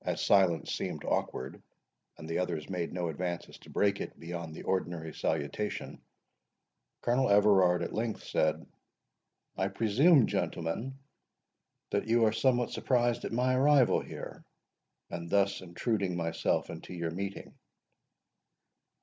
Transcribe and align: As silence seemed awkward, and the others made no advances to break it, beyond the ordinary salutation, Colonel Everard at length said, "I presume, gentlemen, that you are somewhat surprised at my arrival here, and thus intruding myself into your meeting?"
As 0.00 0.24
silence 0.24 0.72
seemed 0.74 1.04
awkward, 1.04 1.62
and 2.16 2.26
the 2.26 2.38
others 2.38 2.70
made 2.70 2.90
no 2.90 3.08
advances 3.08 3.58
to 3.58 3.68
break 3.68 4.00
it, 4.00 4.18
beyond 4.18 4.54
the 4.54 4.62
ordinary 4.62 5.12
salutation, 5.12 6.00
Colonel 7.02 7.28
Everard 7.28 7.82
at 7.82 7.92
length 7.92 8.22
said, 8.24 8.66
"I 9.58 9.68
presume, 9.68 10.26
gentlemen, 10.26 10.98
that 11.90 12.06
you 12.08 12.24
are 12.24 12.32
somewhat 12.32 12.70
surprised 12.70 13.26
at 13.26 13.32
my 13.32 13.54
arrival 13.54 14.00
here, 14.00 14.42
and 15.10 15.28
thus 15.28 15.60
intruding 15.60 16.16
myself 16.16 16.70
into 16.70 16.94
your 16.94 17.10
meeting?" 17.10 17.52